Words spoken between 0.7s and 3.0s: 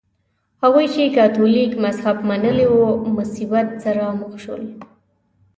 چې کاتولیک مذهب منلی و